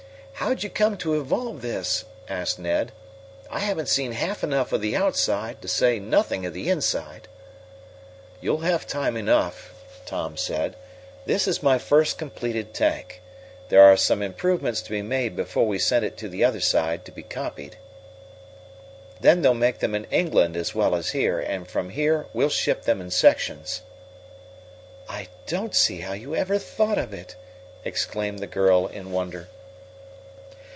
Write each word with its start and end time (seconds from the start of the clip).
"How'd 0.33 0.63
you 0.63 0.71
come 0.71 0.97
to 0.97 1.19
evolve 1.21 1.61
this?" 1.61 2.03
asked 2.27 2.57
Ned. 2.57 2.91
"I 3.51 3.59
haven't 3.59 3.89
seen 3.89 4.13
half 4.13 4.43
enough 4.43 4.73
of 4.73 4.81
the 4.81 4.95
outside, 4.95 5.61
to 5.61 5.67
say 5.67 5.99
nothing 5.99 6.47
of 6.47 6.53
the 6.55 6.67
inside." 6.67 7.27
"You'll 8.41 8.61
have 8.61 8.87
time 8.87 9.15
enough," 9.15 9.71
Tom 10.07 10.35
said. 10.37 10.75
"This 11.27 11.47
is 11.47 11.61
my 11.61 11.77
first 11.77 12.17
completed 12.17 12.73
tank. 12.73 13.21
There 13.69 13.83
are 13.83 13.95
some 13.95 14.23
improvements 14.23 14.81
to 14.81 14.89
be 14.89 15.03
made 15.03 15.35
before 15.35 15.67
we 15.67 15.77
send 15.77 16.03
it 16.03 16.17
to 16.17 16.27
the 16.27 16.43
other 16.43 16.59
side 16.59 17.05
to 17.05 17.11
be 17.11 17.21
copied. 17.21 17.77
"Then 19.19 19.43
they'll 19.43 19.53
make 19.53 19.77
them 19.77 19.93
in 19.93 20.05
England 20.05 20.57
as 20.57 20.73
well 20.73 20.95
as 20.95 21.11
here, 21.11 21.39
and 21.39 21.67
from 21.67 21.91
here 21.91 22.25
we'll 22.33 22.49
ship 22.49 22.81
them 22.81 22.99
in 22.99 23.11
sections." 23.11 23.83
"I 25.07 25.27
don't 25.45 25.75
see 25.75 25.99
how 25.99 26.13
you 26.13 26.35
ever 26.35 26.57
thought 26.57 26.97
of 26.97 27.13
it!" 27.13 27.35
exclaimed 27.85 28.39
the 28.39 28.47
girl, 28.47 28.87
in 28.87 29.11
wonder. 29.11 29.47